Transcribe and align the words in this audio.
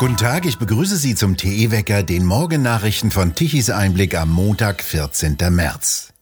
Guten 0.00 0.16
Tag, 0.16 0.46
ich 0.46 0.56
begrüße 0.56 0.96
Sie 0.96 1.14
zum 1.14 1.36
TE-Wecker, 1.36 2.02
den 2.02 2.24
Morgennachrichten 2.24 3.10
von 3.10 3.34
Tichys 3.34 3.68
Einblick 3.68 4.16
am 4.16 4.30
Montag, 4.32 4.82
14. 4.82 5.36
März. 5.50 6.14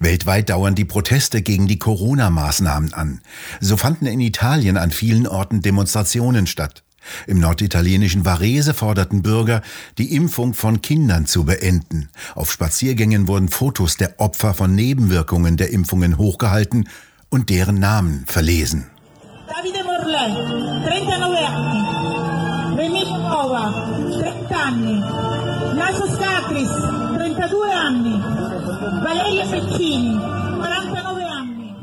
Weltweit 0.00 0.50
dauern 0.50 0.74
die 0.74 0.84
Proteste 0.84 1.40
gegen 1.40 1.68
die 1.68 1.78
Corona-Maßnahmen 1.78 2.94
an. 2.94 3.20
So 3.60 3.76
fanden 3.76 4.06
in 4.06 4.18
Italien 4.18 4.76
an 4.76 4.90
vielen 4.90 5.28
Orten 5.28 5.62
Demonstrationen 5.62 6.48
statt. 6.48 6.82
Im 7.28 7.38
norditalienischen 7.38 8.24
Varese 8.24 8.74
forderten 8.74 9.22
Bürger, 9.22 9.62
die 9.98 10.12
Impfung 10.12 10.52
von 10.52 10.82
Kindern 10.82 11.26
zu 11.26 11.44
beenden. 11.44 12.08
Auf 12.34 12.50
Spaziergängen 12.50 13.28
wurden 13.28 13.50
Fotos 13.50 13.96
der 13.96 14.18
Opfer 14.18 14.52
von 14.52 14.74
Nebenwirkungen 14.74 15.56
der 15.56 15.70
Impfungen 15.70 16.18
hochgehalten 16.18 16.88
und 17.28 17.50
deren 17.50 17.78
Namen 17.78 18.24
verlesen. 18.26 18.88
Davide 19.46 19.85
anni. 24.66 25.00
Naso 25.80 26.06
Scatris, 26.14 26.72
32 27.16 27.72
anni. 27.86 28.16
Valeria 29.04 29.46
Peccini, 29.46 30.14
49 30.16 31.24
anni. 31.38 31.74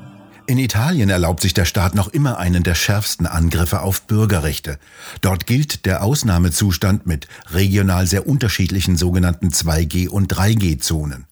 In 0.47 0.57
Italien 0.57 1.09
erlaubt 1.09 1.41
sich 1.41 1.53
der 1.53 1.65
Staat 1.65 1.95
noch 1.95 2.09
immer 2.09 2.37
einen 2.39 2.63
der 2.63 2.75
schärfsten 2.75 3.25
Angriffe 3.25 3.81
auf 3.81 4.01
Bürgerrechte. 4.03 4.77
Dort 5.21 5.45
gilt 5.45 5.85
der 5.85 6.03
Ausnahmezustand 6.03 7.07
mit 7.07 7.27
regional 7.51 8.05
sehr 8.07 8.27
unterschiedlichen 8.27 8.97
sogenannten 8.97 9.49
2G- 9.49 10.09
und 10.09 10.33
3G-Zonen. 10.33 11.25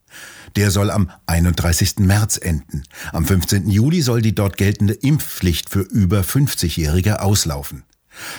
Der 0.56 0.72
soll 0.72 0.90
am 0.92 1.10
31. 1.28 2.00
März 2.00 2.38
enden. 2.38 2.84
Am 3.14 3.26
15. 3.26 3.70
Juli 3.70 4.02
soll 4.02 4.22
die 4.22 4.36
dort 4.36 4.58
geltende 4.58 4.94
Impfpflicht 4.94 5.70
für 5.70 5.82
über 5.82 6.22
50-Jährige 6.22 7.22
auslaufen. 7.22 7.84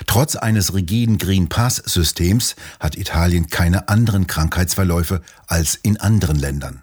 Trotz 0.07 0.37
eines 0.37 0.75
rigiden 0.75 1.19
Green 1.19 1.49
Pass 1.49 1.77
Systems 1.77 2.57
hat 2.81 2.97
Italien 2.97 3.49
keine 3.49 3.89
anderen 3.89 4.27
Krankheitsverläufe 4.27 5.23
als 5.47 5.75
in 5.75 5.99
anderen 5.99 6.37
Ländern. 6.37 6.83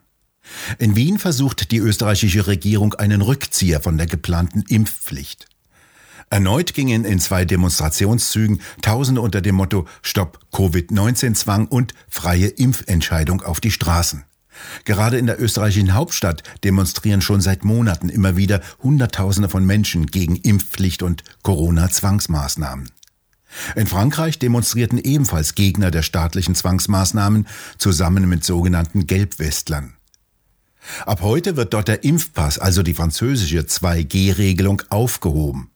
In 0.80 0.96
Wien 0.96 1.20
versucht 1.20 1.72
die 1.72 1.78
österreichische 1.78 2.48
Regierung 2.48 2.96
einen 2.96 3.22
Rückzieher 3.22 3.82
von 3.82 3.98
der 3.98 4.08
geplanten 4.08 4.64
Impfpflicht. 4.68 5.46
Erneut 6.32 6.74
gingen 6.76 7.06
in 7.06 7.20
zwei 7.20 7.44
Demonstrationszügen 7.44 8.62
Tausende 8.82 9.22
unter 9.22 9.42
dem 9.42 9.56
Motto 9.56 9.88
Stopp 10.04 10.40
Covid-19-Zwang 10.52 11.68
und 11.68 11.94
freie 12.08 12.48
Impfentscheidung 12.48 13.42
auf 13.42 13.60
die 13.60 13.72
Straßen. 13.72 14.26
Gerade 14.86 15.18
in 15.18 15.26
der 15.26 15.42
österreichischen 15.42 15.94
Hauptstadt 15.94 16.44
demonstrieren 16.64 17.22
schon 17.22 17.42
seit 17.42 17.64
Monaten 17.64 18.10
immer 18.10 18.38
wieder 18.38 18.62
Hunderttausende 18.82 19.50
von 19.50 19.66
Menschen 19.66 20.08
gegen 20.08 20.36
Impfpflicht 20.36 21.04
und 21.04 21.24
Corona-Zwangsmaßnahmen. 21.44 22.90
In 23.76 23.88
Frankreich 23.88 24.40
demonstrierten 24.40 25.00
ebenfalls 25.00 25.56
Gegner 25.56 25.92
der 25.92 26.04
staatlichen 26.04 26.56
Zwangsmaßnahmen 26.56 27.48
zusammen 27.78 28.30
mit 28.30 28.44
sogenannten 28.44 29.08
Gelbwestlern. 29.08 29.94
Ab 31.06 31.22
heute 31.22 31.56
wird 31.56 31.74
dort 31.74 31.88
der 31.88 32.04
Impfpass, 32.04 32.58
also 32.58 32.84
die 32.84 32.94
französische 32.94 33.62
2G-Regelung, 33.62 34.82
aufgehoben. 34.90 35.70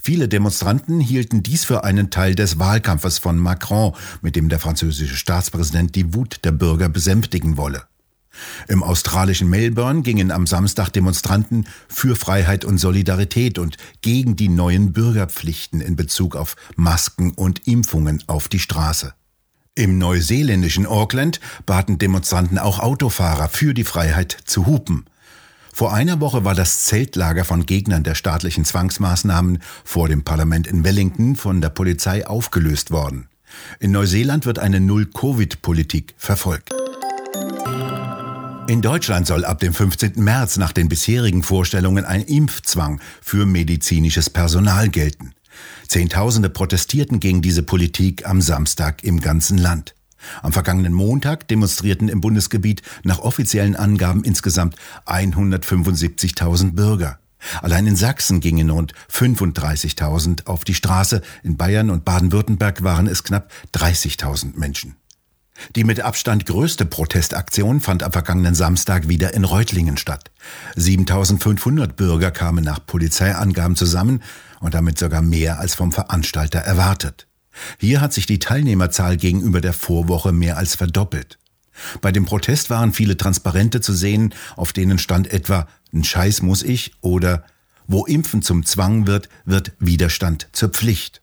Viele 0.00 0.28
Demonstranten 0.28 1.00
hielten 1.00 1.42
dies 1.42 1.64
für 1.64 1.82
einen 1.82 2.10
Teil 2.10 2.34
des 2.34 2.58
Wahlkampfes 2.58 3.18
von 3.18 3.38
Macron, 3.38 3.94
mit 4.22 4.36
dem 4.36 4.48
der 4.48 4.60
französische 4.60 5.16
Staatspräsident 5.16 5.96
die 5.96 6.14
Wut 6.14 6.40
der 6.44 6.52
Bürger 6.52 6.88
besänftigen 6.88 7.56
wolle. 7.56 7.82
Im 8.68 8.82
australischen 8.82 9.48
Melbourne 9.48 10.02
gingen 10.02 10.30
am 10.30 10.46
Samstag 10.46 10.90
Demonstranten 10.90 11.66
für 11.88 12.16
Freiheit 12.16 12.64
und 12.64 12.78
Solidarität 12.78 13.58
und 13.58 13.76
gegen 14.02 14.36
die 14.36 14.48
neuen 14.48 14.92
Bürgerpflichten 14.92 15.80
in 15.80 15.96
Bezug 15.96 16.36
auf 16.36 16.56
Masken 16.74 17.32
und 17.32 17.66
Impfungen 17.66 18.22
auf 18.26 18.48
die 18.48 18.58
Straße. 18.58 19.14
Im 19.74 19.98
neuseeländischen 19.98 20.86
Auckland 20.86 21.38
baten 21.66 21.98
Demonstranten 21.98 22.58
auch 22.58 22.78
Autofahrer 22.78 23.48
für 23.48 23.74
die 23.74 23.84
Freiheit 23.84 24.36
zu 24.46 24.66
hupen. 24.66 25.04
Vor 25.74 25.92
einer 25.92 26.20
Woche 26.20 26.42
war 26.42 26.54
das 26.54 26.84
Zeltlager 26.84 27.44
von 27.44 27.66
Gegnern 27.66 28.02
der 28.02 28.14
staatlichen 28.14 28.64
Zwangsmaßnahmen 28.64 29.58
vor 29.84 30.08
dem 30.08 30.24
Parlament 30.24 30.66
in 30.66 30.84
Wellington 30.84 31.36
von 31.36 31.60
der 31.60 31.68
Polizei 31.68 32.26
aufgelöst 32.26 32.90
worden. 32.90 33.28
In 33.78 33.90
Neuseeland 33.90 34.46
wird 34.46 34.58
eine 34.58 34.80
Null-Covid-Politik 34.80 36.14
verfolgt. 36.16 36.72
In 38.68 38.82
Deutschland 38.82 39.28
soll 39.28 39.44
ab 39.44 39.60
dem 39.60 39.72
15. 39.72 40.14
März 40.16 40.56
nach 40.56 40.72
den 40.72 40.88
bisherigen 40.88 41.44
Vorstellungen 41.44 42.04
ein 42.04 42.22
Impfzwang 42.22 43.00
für 43.22 43.46
medizinisches 43.46 44.28
Personal 44.28 44.88
gelten. 44.88 45.34
Zehntausende 45.86 46.50
protestierten 46.50 47.20
gegen 47.20 47.42
diese 47.42 47.62
Politik 47.62 48.26
am 48.26 48.40
Samstag 48.40 49.04
im 49.04 49.20
ganzen 49.20 49.56
Land. 49.56 49.94
Am 50.42 50.52
vergangenen 50.52 50.92
Montag 50.92 51.46
demonstrierten 51.46 52.08
im 52.08 52.20
Bundesgebiet 52.20 52.82
nach 53.04 53.20
offiziellen 53.20 53.76
Angaben 53.76 54.24
insgesamt 54.24 54.74
175.000 55.06 56.72
Bürger. 56.72 57.20
Allein 57.62 57.86
in 57.86 57.94
Sachsen 57.94 58.40
gingen 58.40 58.70
rund 58.70 58.94
35.000 59.12 60.46
auf 60.46 60.64
die 60.64 60.74
Straße, 60.74 61.22
in 61.44 61.56
Bayern 61.56 61.90
und 61.90 62.04
Baden-Württemberg 62.04 62.82
waren 62.82 63.06
es 63.06 63.22
knapp 63.22 63.52
30.000 63.74 64.58
Menschen. 64.58 64.96
Die 65.74 65.84
mit 65.84 66.00
Abstand 66.00 66.46
größte 66.46 66.84
Protestaktion 66.84 67.80
fand 67.80 68.02
am 68.02 68.12
vergangenen 68.12 68.54
Samstag 68.54 69.08
wieder 69.08 69.34
in 69.34 69.44
Reutlingen 69.44 69.96
statt. 69.96 70.30
7500 70.76 71.96
Bürger 71.96 72.30
kamen 72.30 72.64
nach 72.64 72.84
Polizeiangaben 72.84 73.76
zusammen 73.76 74.22
und 74.60 74.74
damit 74.74 74.98
sogar 74.98 75.22
mehr 75.22 75.58
als 75.58 75.74
vom 75.74 75.92
Veranstalter 75.92 76.60
erwartet. 76.60 77.26
Hier 77.78 78.00
hat 78.00 78.12
sich 78.12 78.26
die 78.26 78.38
Teilnehmerzahl 78.38 79.16
gegenüber 79.16 79.60
der 79.60 79.72
Vorwoche 79.72 80.32
mehr 80.32 80.56
als 80.56 80.74
verdoppelt. 80.74 81.38
Bei 82.00 82.12
dem 82.12 82.24
Protest 82.24 82.70
waren 82.70 82.92
viele 82.92 83.16
Transparente 83.16 83.80
zu 83.80 83.92
sehen, 83.92 84.34
auf 84.56 84.72
denen 84.72 84.98
stand 84.98 85.32
etwa 85.32 85.68
Ein 85.92 86.04
Scheiß 86.04 86.42
muss 86.42 86.62
ich 86.62 86.94
oder 87.00 87.44
Wo 87.86 88.04
Impfen 88.04 88.42
zum 88.42 88.64
Zwang 88.64 89.06
wird, 89.06 89.28
wird 89.44 89.72
Widerstand 89.78 90.48
zur 90.52 90.70
Pflicht. 90.70 91.22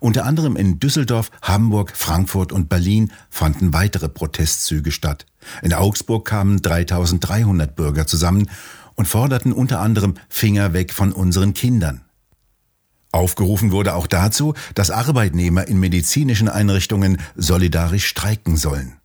Unter 0.00 0.24
anderem 0.24 0.56
in 0.56 0.80
Düsseldorf, 0.80 1.30
Hamburg, 1.42 1.92
Frankfurt 1.96 2.52
und 2.52 2.68
Berlin 2.68 3.12
fanden 3.30 3.72
weitere 3.72 4.08
Protestzüge 4.08 4.92
statt. 4.92 5.26
In 5.62 5.74
Augsburg 5.74 6.26
kamen 6.26 6.60
3300 6.60 7.74
Bürger 7.74 8.06
zusammen 8.06 8.50
und 8.94 9.06
forderten 9.06 9.52
unter 9.52 9.80
anderem 9.80 10.14
Finger 10.28 10.72
weg 10.72 10.92
von 10.92 11.12
unseren 11.12 11.54
Kindern. 11.54 12.02
Aufgerufen 13.10 13.72
wurde 13.72 13.94
auch 13.94 14.06
dazu, 14.06 14.54
dass 14.74 14.90
Arbeitnehmer 14.90 15.66
in 15.66 15.80
medizinischen 15.80 16.48
Einrichtungen 16.48 17.18
solidarisch 17.36 18.06
streiken 18.06 18.56
sollen. 18.56 18.98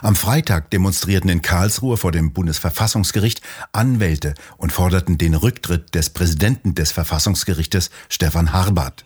Am 0.00 0.16
Freitag 0.16 0.70
demonstrierten 0.70 1.30
in 1.30 1.42
Karlsruhe 1.42 1.96
vor 1.96 2.12
dem 2.12 2.32
Bundesverfassungsgericht 2.32 3.42
Anwälte 3.72 4.34
und 4.56 4.72
forderten 4.72 5.18
den 5.18 5.34
Rücktritt 5.34 5.94
des 5.94 6.10
Präsidenten 6.10 6.74
des 6.74 6.92
Verfassungsgerichtes 6.92 7.90
Stefan 8.08 8.52
Harbart. 8.52 9.04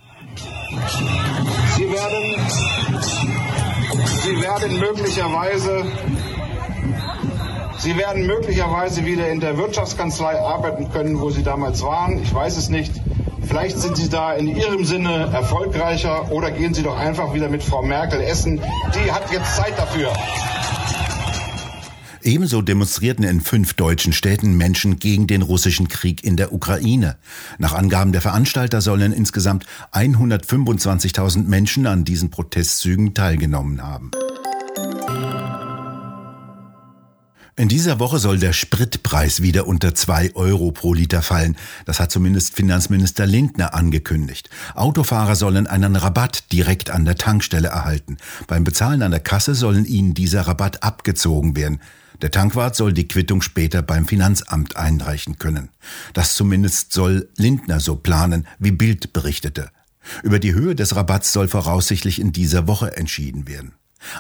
Sie 1.76 1.90
werden, 1.90 2.36
Sie 4.22 4.42
werden 4.42 4.78
möglicherweise 4.78 5.84
Sie 7.78 7.96
werden 7.96 8.26
möglicherweise 8.26 9.04
wieder 9.04 9.28
in 9.28 9.38
der 9.38 9.58
Wirtschaftskanzlei 9.58 10.40
arbeiten 10.40 10.90
können, 10.90 11.20
wo 11.20 11.30
Sie 11.30 11.44
damals 11.44 11.82
waren. 11.82 12.20
Ich 12.20 12.34
weiß 12.34 12.56
es 12.56 12.68
nicht. 12.68 12.92
Vielleicht 13.46 13.78
sind 13.78 13.96
Sie 13.96 14.08
da 14.08 14.32
in 14.32 14.48
Ihrem 14.48 14.84
Sinne 14.84 15.30
erfolgreicher 15.32 16.32
oder 16.32 16.50
gehen 16.50 16.74
Sie 16.74 16.82
doch 16.82 16.98
einfach 16.98 17.32
wieder 17.32 17.48
mit 17.48 17.62
Frau 17.62 17.82
Merkel 17.82 18.20
essen. 18.20 18.60
Die 18.94 19.12
hat 19.12 19.30
jetzt 19.30 19.54
Zeit 19.54 19.78
dafür. 19.78 20.12
Ebenso 22.26 22.60
demonstrierten 22.60 23.24
in 23.24 23.40
fünf 23.40 23.74
deutschen 23.74 24.12
Städten 24.12 24.56
Menschen 24.56 24.98
gegen 24.98 25.28
den 25.28 25.42
russischen 25.42 25.86
Krieg 25.86 26.24
in 26.24 26.36
der 26.36 26.52
Ukraine. 26.52 27.18
Nach 27.58 27.72
Angaben 27.72 28.10
der 28.10 28.20
Veranstalter 28.20 28.80
sollen 28.80 29.12
insgesamt 29.12 29.64
125.000 29.92 31.44
Menschen 31.44 31.86
an 31.86 32.02
diesen 32.02 32.30
Protestzügen 32.30 33.14
teilgenommen 33.14 33.80
haben. 33.80 34.10
In 37.54 37.68
dieser 37.68 38.00
Woche 38.00 38.18
soll 38.18 38.38
der 38.38 38.52
Spritpreis 38.52 39.40
wieder 39.40 39.68
unter 39.68 39.94
zwei 39.94 40.34
Euro 40.34 40.72
pro 40.72 40.94
Liter 40.94 41.22
fallen. 41.22 41.56
Das 41.84 42.00
hat 42.00 42.10
zumindest 42.10 42.56
Finanzminister 42.56 43.24
Lindner 43.24 43.72
angekündigt. 43.72 44.50
Autofahrer 44.74 45.36
sollen 45.36 45.68
einen 45.68 45.94
Rabatt 45.94 46.52
direkt 46.52 46.90
an 46.90 47.04
der 47.04 47.14
Tankstelle 47.14 47.68
erhalten. 47.68 48.16
Beim 48.48 48.64
Bezahlen 48.64 49.02
an 49.02 49.12
der 49.12 49.20
Kasse 49.20 49.54
sollen 49.54 49.84
ihnen 49.84 50.12
dieser 50.12 50.42
Rabatt 50.42 50.82
abgezogen 50.82 51.54
werden. 51.54 51.78
Der 52.22 52.30
Tankwart 52.30 52.76
soll 52.76 52.92
die 52.92 53.08
Quittung 53.08 53.42
später 53.42 53.82
beim 53.82 54.06
Finanzamt 54.06 54.76
einreichen 54.76 55.38
können. 55.38 55.68
Das 56.14 56.34
zumindest 56.34 56.92
soll 56.92 57.28
Lindner 57.36 57.80
so 57.80 57.96
planen, 57.96 58.46
wie 58.58 58.72
Bild 58.72 59.12
berichtete. 59.12 59.70
Über 60.22 60.38
die 60.38 60.54
Höhe 60.54 60.74
des 60.74 60.96
Rabatts 60.96 61.32
soll 61.32 61.48
voraussichtlich 61.48 62.20
in 62.20 62.32
dieser 62.32 62.66
Woche 62.66 62.96
entschieden 62.96 63.48
werden. 63.48 63.72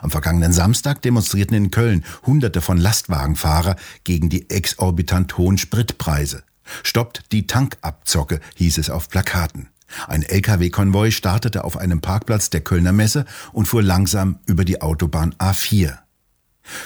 Am 0.02 0.10
vergangenen 0.10 0.52
Samstag 0.52 1.02
demonstrierten 1.02 1.56
in 1.56 1.70
Köln 1.70 2.04
Hunderte 2.24 2.60
von 2.60 2.78
Lastwagenfahrer 2.78 3.76
gegen 4.04 4.28
die 4.28 4.50
exorbitant 4.50 5.38
hohen 5.38 5.58
Spritpreise. 5.58 6.42
Stoppt 6.82 7.32
die 7.32 7.46
Tankabzocke, 7.46 8.40
hieß 8.56 8.78
es 8.78 8.90
auf 8.90 9.08
Plakaten. 9.08 9.68
Ein 10.08 10.22
Lkw-Konvoi 10.22 11.12
startete 11.12 11.62
auf 11.62 11.76
einem 11.76 12.00
Parkplatz 12.00 12.50
der 12.50 12.60
Kölner 12.60 12.92
Messe 12.92 13.24
und 13.52 13.66
fuhr 13.66 13.82
langsam 13.82 14.40
über 14.46 14.64
die 14.64 14.82
Autobahn 14.82 15.34
A4. 15.34 15.98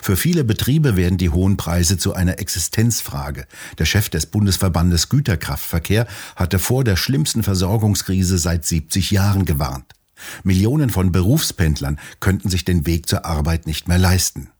Für 0.02 0.16
viele 0.16 0.44
Betriebe 0.44 0.96
werden 0.96 1.18
die 1.18 1.30
hohen 1.30 1.56
Preise 1.56 1.96
zu 1.96 2.14
einer 2.14 2.38
Existenzfrage. 2.38 3.46
Der 3.78 3.86
Chef 3.86 4.08
des 4.08 4.26
Bundesverbandes 4.26 5.08
Güterkraftverkehr 5.08 6.06
hatte 6.36 6.58
vor 6.58 6.84
der 6.84 6.96
schlimmsten 6.96 7.42
Versorgungskrise 7.42 8.38
seit 8.38 8.66
70 8.66 9.10
Jahren 9.10 9.44
gewarnt. 9.44 9.94
Millionen 10.44 10.90
von 10.90 11.12
Berufspendlern 11.12 11.98
könnten 12.20 12.50
sich 12.50 12.64
den 12.64 12.86
Weg 12.86 13.08
zur 13.08 13.24
Arbeit 13.24 13.66
nicht 13.66 13.88
mehr 13.88 13.98
leisten. 13.98 14.50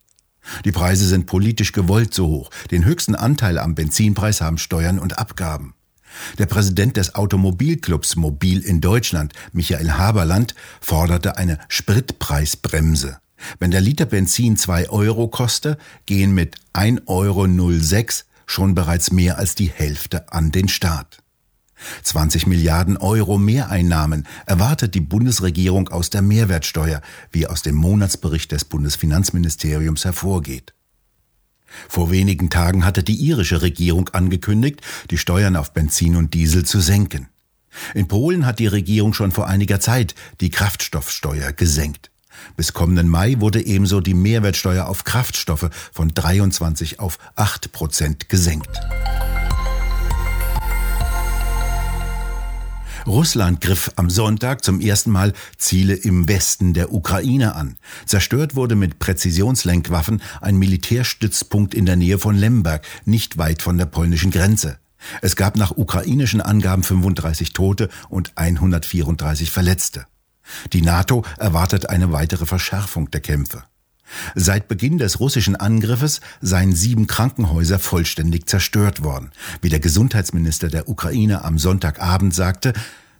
Die 0.65 0.73
Preise 0.73 1.07
sind 1.07 1.27
politisch 1.27 1.73
gewollt 1.73 2.15
so 2.15 2.27
hoch. 2.27 2.51
Den 2.71 2.87
höchsten 2.87 3.15
Anteil 3.15 3.59
am 3.59 3.75
Benzinpreis 3.75 4.41
haben 4.41 4.57
Steuern 4.57 4.99
und 4.99 5.19
Abgaben. 5.19 5.75
Der 6.39 6.47
Präsident 6.47 6.97
des 6.97 7.15
Automobilclubs 7.15 8.17
Mobil 8.17 8.61
in 8.61 8.81
Deutschland, 8.81 9.33
Michael 9.53 9.93
Haberland, 9.93 10.55
forderte 10.81 11.37
eine 11.37 11.59
Spritpreisbremse. 11.69 13.19
Wenn 13.59 13.71
der 13.71 13.81
Liter 13.81 14.07
Benzin 14.07 14.57
2 14.57 14.91
Euro 14.91 15.29
koste, 15.29 15.79
gehen 16.07 16.33
mit 16.33 16.57
1,06 16.75 17.07
Euro 17.07 17.47
schon 18.47 18.75
bereits 18.75 19.13
mehr 19.13 19.39
als 19.39 19.55
die 19.55 19.71
Hälfte 19.71 20.33
an 20.33 20.51
den 20.51 20.69
Staat. 20.69 21.23
20 22.03 22.47
Milliarden 22.47 22.97
Euro 22.97 23.39
Mehreinnahmen 23.39 24.27
erwartet 24.47 24.95
die 24.95 25.01
Bundesregierung 25.01 25.89
aus 25.89 26.11
der 26.11 26.23
Mehrwertsteuer, 26.23 27.01
wie 27.31 27.47
aus 27.47 27.63
dem 27.63 27.75
Monatsbericht 27.75 28.53
des 28.53 28.65
Bundesfinanzministeriums 28.65 30.05
hervorgeht. 30.05 30.75
Vor 31.89 32.11
wenigen 32.11 32.51
Tagen 32.51 32.85
hatte 32.85 33.03
die 33.03 33.15
irische 33.15 33.63
Regierung 33.63 34.09
angekündigt, 34.11 34.81
die 35.11 35.19
Steuern 35.19 35.57
auf 35.57 35.73
Benzin 35.73 36.17
und 36.17 36.35
Diesel 36.35 36.65
zu 36.65 36.81
senken. 36.81 37.29
In 37.95 38.09
Polen 38.09 38.45
hat 38.45 38.59
die 38.59 38.67
Regierung 38.67 39.15
schon 39.15 39.31
vor 39.31 39.47
einiger 39.47 39.79
Zeit 39.79 40.15
die 40.41 40.51
Kraftstoffsteuer 40.51 41.53
gesenkt. 41.53 42.11
Bis 42.57 42.73
kommenden 42.73 43.09
Mai 43.09 43.37
wurde 43.39 43.65
ebenso 43.65 44.01
die 44.01 44.15
Mehrwertsteuer 44.15 44.87
auf 44.87 45.05
Kraftstoffe 45.05 45.71
von 45.93 46.09
23 46.09 47.01
auf 47.01 47.19
8 47.37 47.73
Prozent 47.73 48.29
gesenkt. 48.29 48.81
Russland 53.07 53.61
griff 53.61 53.91
am 53.97 54.11
Sonntag 54.11 54.63
zum 54.65 54.81
ersten 54.81 55.11
Mal 55.11 55.33
Ziele 55.57 55.95
im 55.95 56.29
Westen 56.29 56.75
der 56.75 56.93
Ukraine 56.93 57.55
an. 57.55 57.77
Zerstört 58.07 58.55
wurde 58.57 58.77
mit 58.77 58.99
Präzisionslenkwaffen 58.99 60.23
ein 60.41 60.57
Militärstützpunkt 60.57 61.75
in 61.75 61.87
der 61.87 61.97
Nähe 61.97 62.19
von 62.19 62.37
Lemberg, 62.37 62.87
nicht 63.05 63.39
weit 63.39 63.63
von 63.63 63.79
der 63.79 63.87
polnischen 63.87 64.31
Grenze. 64.31 64.79
Es 65.23 65.35
gab 65.35 65.57
nach 65.57 65.77
ukrainischen 65.77 66.41
Angaben 66.41 66.83
35 66.83 67.53
Tote 67.53 67.89
und 68.11 68.33
134 68.37 69.51
Verletzte. 69.51 70.05
Die 70.73 70.83
NATO 70.83 71.25
erwartet 71.39 71.89
eine 71.89 72.13
weitere 72.13 72.47
Verschärfung 72.47 73.11
der 73.11 73.21
Kämpfe. 73.21 73.65
Seit 74.35 74.69
Beginn 74.69 74.99
des 74.99 75.21
russischen 75.21 75.57
Angriffes 75.57 76.21
seien 76.41 76.75
sieben 76.75 77.07
Krankenhäuser 77.07 77.79
vollständig 77.79 78.49
zerstört 78.49 79.03
worden. 79.05 79.31
Wie 79.63 79.69
der 79.69 79.81
Gesundheitsminister 79.81 80.69
der 80.69 80.89
Ukraine 80.89 81.45
am 81.45 81.59
Sonntagabend 81.59 82.35
sagte, 82.35 82.73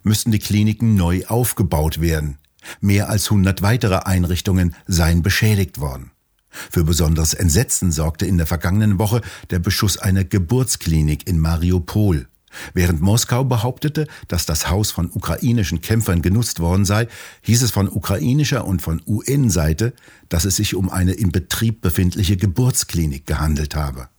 müssten 0.03 0.31
die 0.31 0.39
Kliniken 0.39 0.95
neu 0.95 1.25
aufgebaut 1.27 2.01
werden. 2.01 2.37
Mehr 2.79 3.09
als 3.09 3.25
100 3.31 3.61
weitere 3.61 3.99
Einrichtungen 3.99 4.75
seien 4.87 5.23
beschädigt 5.23 5.79
worden. 5.79 6.11
Für 6.49 6.83
besonderes 6.83 7.33
Entsetzen 7.33 7.91
sorgte 7.91 8.25
in 8.25 8.37
der 8.37 8.45
vergangenen 8.45 8.99
Woche 8.99 9.21
der 9.49 9.59
Beschuss 9.59 9.97
einer 9.97 10.25
Geburtsklinik 10.25 11.27
in 11.27 11.39
Mariupol. 11.39 12.27
Während 12.73 13.01
Moskau 13.01 13.43
behauptete, 13.43 14.07
dass 14.27 14.45
das 14.45 14.69
Haus 14.69 14.91
von 14.91 15.09
ukrainischen 15.11 15.81
Kämpfern 15.81 16.21
genutzt 16.21 16.59
worden 16.59 16.85
sei, 16.85 17.07
hieß 17.41 17.61
es 17.61 17.71
von 17.71 17.89
ukrainischer 17.89 18.65
und 18.65 18.81
von 18.81 19.01
UN-Seite, 19.05 19.93
dass 20.29 20.45
es 20.45 20.55
sich 20.55 20.75
um 20.75 20.89
eine 20.89 21.13
in 21.13 21.31
Betrieb 21.31 21.81
befindliche 21.81 22.37
Geburtsklinik 22.37 23.25
gehandelt 23.25 23.75
habe. 23.75 24.09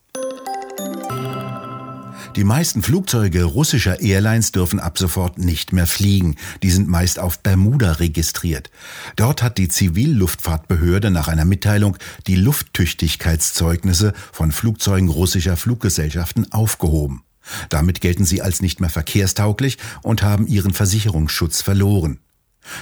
Die 2.37 2.45
meisten 2.45 2.83
Flugzeuge 2.83 3.45
russischer 3.45 4.01
Airlines 4.01 4.53
dürfen 4.53 4.81
ab 4.81 4.97
sofort 4.97 5.37
nicht 5.37 5.75
mehr 5.75 5.87
fliegen. 5.87 6.37
Die 6.63 6.71
sind 6.71 6.89
meist 6.89 7.19
auf 7.19 7.41
Bermuda 7.41 7.93
registriert. 7.93 8.71
Dort 9.17 9.43
hat 9.43 9.59
die 9.59 9.69
Zivilluftfahrtbehörde 9.69 11.11
nach 11.11 11.29
einer 11.29 11.45
Mitteilung 11.45 11.99
die 12.27 12.37
Lufttüchtigkeitszeugnisse 12.37 14.15
von 14.33 14.51
Flugzeugen 14.51 15.11
russischer 15.11 15.59
Fluggesellschaften 15.59 16.51
aufgehoben. 16.53 17.23
Damit 17.69 18.01
gelten 18.01 18.25
sie 18.25 18.43
als 18.43 18.63
nicht 18.63 18.81
mehr 18.81 18.91
verkehrstauglich 18.91 19.79
und 20.03 20.23
haben 20.23 20.47
ihren 20.47 20.73
Versicherungsschutz 20.73 21.63
verloren. 21.63 22.19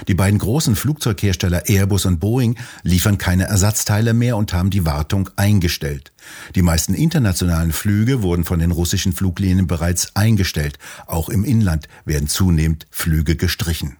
Die 0.07 0.13
beiden 0.13 0.39
großen 0.39 0.75
Flugzeughersteller 0.75 1.67
Airbus 1.67 2.05
und 2.05 2.19
Boeing 2.19 2.55
liefern 2.83 3.17
keine 3.17 3.45
Ersatzteile 3.45 4.13
mehr 4.13 4.37
und 4.37 4.53
haben 4.53 4.69
die 4.69 4.85
Wartung 4.85 5.29
eingestellt. 5.35 6.11
Die 6.55 6.61
meisten 6.61 6.93
internationalen 6.93 7.71
Flüge 7.71 8.21
wurden 8.21 8.45
von 8.45 8.59
den 8.59 8.71
russischen 8.71 9.13
Fluglinien 9.13 9.67
bereits 9.67 10.15
eingestellt. 10.15 10.77
Auch 11.07 11.29
im 11.29 11.43
Inland 11.43 11.87
werden 12.05 12.27
zunehmend 12.27 12.85
Flüge 12.91 13.35
gestrichen. 13.35 13.97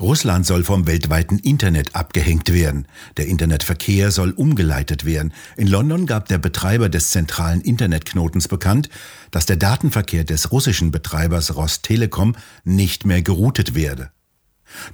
Russland 0.00 0.46
soll 0.46 0.62
vom 0.62 0.86
weltweiten 0.86 1.38
Internet 1.40 1.96
abgehängt 1.96 2.52
werden. 2.52 2.86
Der 3.16 3.26
Internetverkehr 3.26 4.12
soll 4.12 4.30
umgeleitet 4.30 5.04
werden. 5.04 5.32
In 5.56 5.66
London 5.66 6.06
gab 6.06 6.28
der 6.28 6.38
Betreiber 6.38 6.88
des 6.88 7.10
zentralen 7.10 7.60
Internetknotens 7.60 8.46
bekannt, 8.46 8.88
dass 9.32 9.46
der 9.46 9.56
Datenverkehr 9.56 10.22
des 10.22 10.52
russischen 10.52 10.92
Betreibers 10.92 11.56
Rostelekom 11.56 12.36
nicht 12.62 13.06
mehr 13.06 13.22
geroutet 13.22 13.74
werde. 13.74 14.10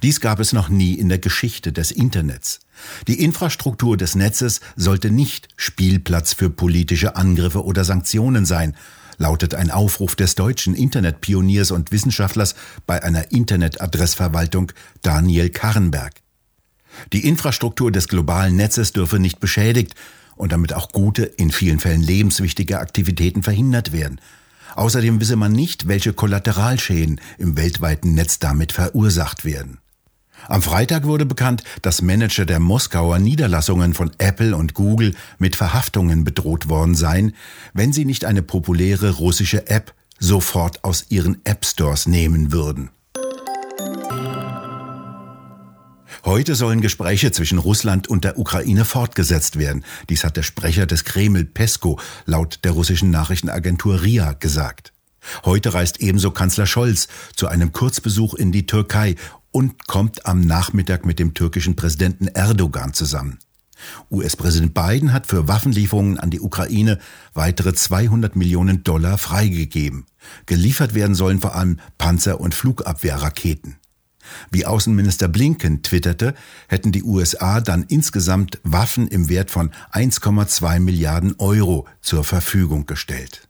Dies 0.01 0.21
gab 0.21 0.39
es 0.39 0.53
noch 0.53 0.69
nie 0.69 0.93
in 0.93 1.09
der 1.09 1.19
Geschichte 1.19 1.71
des 1.71 1.91
Internets. 1.91 2.61
Die 3.07 3.21
Infrastruktur 3.21 3.97
des 3.97 4.15
Netzes 4.15 4.61
sollte 4.75 5.11
nicht 5.11 5.49
Spielplatz 5.57 6.33
für 6.33 6.49
politische 6.49 7.15
Angriffe 7.15 7.63
oder 7.63 7.83
Sanktionen 7.83 8.45
sein, 8.45 8.75
lautet 9.17 9.55
ein 9.55 9.71
Aufruf 9.71 10.15
des 10.15 10.35
deutschen 10.35 10.75
Internetpioniers 10.75 11.71
und 11.71 11.91
Wissenschaftlers 11.91 12.55
bei 12.85 13.03
einer 13.03 13.31
Internetadressverwaltung 13.31 14.71
Daniel 15.01 15.49
Karrenberg. 15.49 16.13
Die 17.13 17.27
Infrastruktur 17.27 17.91
des 17.91 18.07
globalen 18.07 18.55
Netzes 18.55 18.93
dürfe 18.93 19.19
nicht 19.19 19.39
beschädigt 19.39 19.95
und 20.35 20.51
damit 20.51 20.73
auch 20.73 20.89
gute, 20.91 21.23
in 21.23 21.51
vielen 21.51 21.79
Fällen 21.79 22.01
lebenswichtige 22.01 22.79
Aktivitäten 22.79 23.43
verhindert 23.43 23.91
werden. 23.91 24.19
Außerdem 24.75 25.21
wisse 25.21 25.35
man 25.35 25.53
nicht, 25.53 25.87
welche 25.87 26.13
Kollateralschäden 26.13 27.21
im 27.37 27.57
weltweiten 27.57 28.13
Netz 28.13 28.39
damit 28.39 28.71
verursacht 28.71 29.45
werden. 29.45 29.79
Am 30.47 30.61
Freitag 30.61 31.05
wurde 31.05 31.25
bekannt, 31.25 31.63
dass 31.81 32.01
Manager 32.01 32.45
der 32.45 32.59
Moskauer 32.59 33.19
Niederlassungen 33.19 33.93
von 33.93 34.11
Apple 34.19 34.55
und 34.55 34.73
Google 34.73 35.15
mit 35.39 35.55
Verhaftungen 35.55 36.23
bedroht 36.23 36.69
worden 36.69 36.95
seien, 36.95 37.33
wenn 37.73 37.93
sie 37.93 38.05
nicht 38.05 38.25
eine 38.25 38.43
populäre 38.43 39.11
russische 39.11 39.67
App 39.67 39.93
sofort 40.19 40.83
aus 40.83 41.07
ihren 41.09 41.39
App 41.45 41.65
Stores 41.65 42.05
nehmen 42.05 42.51
würden. 42.51 42.89
Heute 46.23 46.55
sollen 46.55 46.81
Gespräche 46.81 47.31
zwischen 47.31 47.59
Russland 47.59 48.07
und 48.07 48.23
der 48.23 48.39
Ukraine 48.39 48.85
fortgesetzt 48.85 49.59
werden. 49.59 49.83
Dies 50.09 50.23
hat 50.23 50.37
der 50.37 50.43
Sprecher 50.43 50.85
des 50.85 51.03
Kreml 51.03 51.45
Pesko 51.45 51.99
laut 52.25 52.59
der 52.63 52.71
russischen 52.71 53.11
Nachrichtenagentur 53.11 54.01
RIA 54.01 54.33
gesagt. 54.33 54.91
Heute 55.43 55.73
reist 55.73 55.99
ebenso 56.01 56.31
Kanzler 56.31 56.65
Scholz 56.65 57.07
zu 57.35 57.47
einem 57.47 57.71
Kurzbesuch 57.71 58.33
in 58.33 58.51
die 58.51 58.65
Türkei 58.65 59.15
und 59.55 59.87
kommt 59.87 60.25
am 60.25 60.41
Nachmittag 60.41 61.05
mit 61.05 61.17
dem 61.17 61.33
türkischen 61.33 61.77
Präsidenten 61.77 62.27
Erdogan 62.27 62.93
zusammen. 62.93 63.39
US-Präsident 64.11 64.73
Biden 64.73 65.13
hat 65.13 65.27
für 65.27 65.47
Waffenlieferungen 65.47 66.19
an 66.19 66.29
die 66.29 66.41
Ukraine 66.41 66.99
weitere 67.33 67.73
200 67.73 68.35
Millionen 68.35 68.83
Dollar 68.83 69.17
freigegeben. 69.17 70.07
Geliefert 70.45 70.93
werden 70.93 71.15
sollen 71.15 71.39
vor 71.39 71.55
allem 71.55 71.79
Panzer- 71.97 72.41
und 72.41 72.53
Flugabwehrraketen. 72.53 73.77
Wie 74.51 74.65
Außenminister 74.65 75.29
Blinken 75.29 75.83
twitterte, 75.83 76.33
hätten 76.67 76.91
die 76.91 77.03
USA 77.03 77.61
dann 77.61 77.83
insgesamt 77.87 78.59
Waffen 78.63 79.07
im 79.07 79.29
Wert 79.29 79.51
von 79.51 79.71
1,2 79.93 80.81
Milliarden 80.81 81.35
Euro 81.37 81.87
zur 82.01 82.25
Verfügung 82.25 82.87
gestellt. 82.87 83.47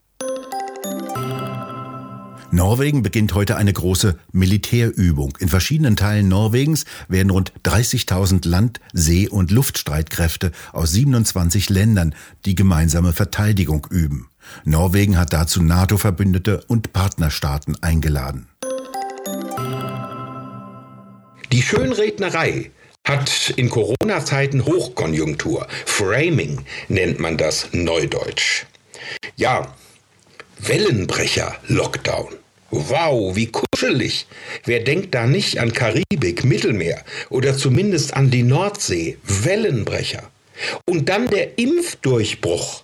Norwegen 2.51 3.03
beginnt 3.03 3.33
heute 3.33 3.57
eine 3.57 3.73
große 3.73 4.17
Militärübung. 4.31 5.37
In 5.39 5.49
verschiedenen 5.49 5.95
Teilen 5.95 6.27
Norwegens 6.27 6.85
werden 7.07 7.29
rund 7.29 7.51
30.000 7.63 8.47
Land-, 8.47 8.79
See- 8.93 9.27
und 9.27 9.51
Luftstreitkräfte 9.51 10.51
aus 10.71 10.91
27 10.91 11.69
Ländern 11.69 12.15
die 12.45 12.55
gemeinsame 12.55 13.13
Verteidigung 13.13 13.87
üben. 13.89 14.29
Norwegen 14.63 15.17
hat 15.17 15.33
dazu 15.33 15.61
NATO-Verbündete 15.61 16.63
und 16.67 16.93
Partnerstaaten 16.93 17.81
eingeladen. 17.81 18.47
Die 21.51 21.61
Schönrednerei 21.61 22.71
hat 23.05 23.53
in 23.55 23.69
Corona-Zeiten 23.69 24.65
Hochkonjunktur. 24.65 25.67
Framing 25.85 26.65
nennt 26.89 27.19
man 27.19 27.37
das 27.37 27.69
neudeutsch. 27.71 28.65
Ja, 29.35 29.73
Wellenbrecher-Lockdown. 30.59 32.33
Wow, 32.71 33.35
wie 33.35 33.51
kuschelig. 33.51 34.25
Wer 34.65 34.79
denkt 34.81 35.13
da 35.13 35.27
nicht 35.27 35.59
an 35.59 35.73
Karibik, 35.73 36.43
Mittelmeer 36.43 37.03
oder 37.29 37.57
zumindest 37.57 38.13
an 38.13 38.31
die 38.31 38.43
Nordsee, 38.43 39.17
Wellenbrecher? 39.23 40.29
Und 40.85 41.09
dann 41.09 41.29
der 41.29 41.59
Impfdurchbruch. 41.59 42.83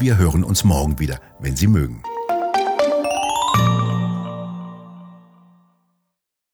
Wir 0.00 0.18
hören 0.18 0.42
uns 0.42 0.64
morgen 0.64 0.98
wieder, 0.98 1.20
wenn 1.38 1.54
Sie 1.54 1.68
mögen. 1.68 2.02